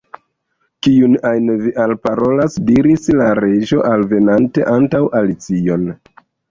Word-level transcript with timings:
"Kiun 0.87 1.17
ajn 1.31 1.51
vi 1.65 1.73
alparolas?" 1.85 2.57
diris 2.71 3.07
la 3.21 3.31
Reĝo, 3.43 3.87
alvenante 3.95 4.69
antaŭ 4.77 5.07
Alicion. 5.23 5.91